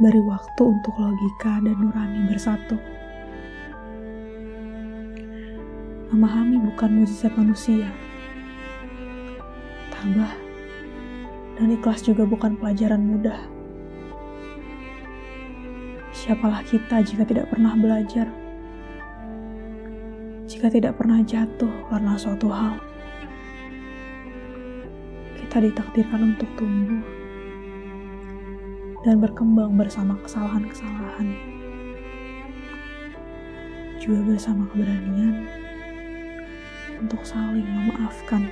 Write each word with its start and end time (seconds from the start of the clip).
Beri 0.00 0.24
waktu 0.24 0.62
untuk 0.64 0.96
logika 0.96 1.60
dan 1.60 1.76
nurani 1.76 2.24
bersatu. 2.24 2.80
Memahami 6.08 6.56
bukan 6.64 6.96
mujizat 6.96 7.36
manusia. 7.36 7.92
Tabah 9.92 10.32
dan 11.60 11.76
ikhlas 11.76 12.00
juga 12.08 12.24
bukan 12.24 12.56
pelajaran 12.56 13.04
mudah. 13.04 13.36
Siapalah 16.16 16.64
kita 16.64 17.04
jika 17.04 17.28
tidak 17.28 17.52
pernah 17.52 17.76
belajar? 17.76 18.32
Jika 20.48 20.72
tidak 20.72 20.96
pernah 20.96 21.20
jatuh 21.20 21.72
karena 21.92 22.16
suatu 22.16 22.48
hal, 22.48 22.80
kita 25.36 25.68
ditakdirkan 25.68 26.32
untuk 26.32 26.48
tumbuh 26.56 27.21
dan 29.02 29.18
berkembang 29.18 29.74
bersama 29.74 30.14
kesalahan-kesalahan, 30.22 31.34
juga 33.98 34.34
bersama 34.34 34.66
keberanian 34.70 35.46
untuk 37.02 37.22
saling 37.26 37.66
memaafkan. 37.66 38.46